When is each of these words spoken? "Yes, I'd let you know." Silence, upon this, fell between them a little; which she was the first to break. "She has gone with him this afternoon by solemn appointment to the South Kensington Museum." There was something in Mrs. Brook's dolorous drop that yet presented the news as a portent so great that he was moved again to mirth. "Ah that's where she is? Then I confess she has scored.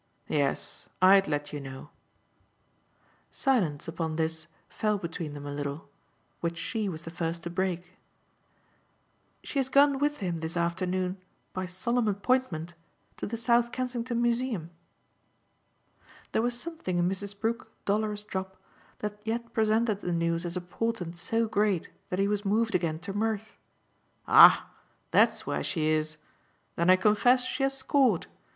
"Yes, 0.29 0.89
I'd 0.99 1.27
let 1.27 1.53
you 1.53 1.59
know." 1.59 1.91
Silence, 3.29 3.87
upon 3.87 4.15
this, 4.15 4.47
fell 4.67 4.97
between 4.97 5.35
them 5.35 5.45
a 5.45 5.53
little; 5.53 5.89
which 6.39 6.57
she 6.57 6.89
was 6.89 7.05
the 7.05 7.11
first 7.11 7.43
to 7.43 7.51
break. 7.51 7.99
"She 9.43 9.59
has 9.59 9.69
gone 9.69 9.99
with 9.99 10.17
him 10.17 10.39
this 10.39 10.57
afternoon 10.57 11.21
by 11.53 11.67
solemn 11.67 12.07
appointment 12.07 12.73
to 13.17 13.27
the 13.27 13.37
South 13.37 13.71
Kensington 13.71 14.23
Museum." 14.23 14.71
There 16.31 16.41
was 16.41 16.59
something 16.59 16.97
in 16.97 17.07
Mrs. 17.07 17.39
Brook's 17.39 17.67
dolorous 17.85 18.23
drop 18.23 18.57
that 19.05 19.21
yet 19.23 19.53
presented 19.53 19.99
the 19.99 20.11
news 20.11 20.45
as 20.45 20.57
a 20.57 20.61
portent 20.61 21.15
so 21.15 21.47
great 21.47 21.91
that 22.09 22.17
he 22.17 22.27
was 22.27 22.43
moved 22.43 22.73
again 22.73 22.97
to 23.01 23.13
mirth. 23.13 23.55
"Ah 24.27 24.71
that's 25.11 25.45
where 25.45 25.63
she 25.63 25.89
is? 25.89 26.17
Then 26.75 26.89
I 26.89 26.95
confess 26.95 27.43
she 27.43 27.61
has 27.61 27.77
scored. 27.77 28.25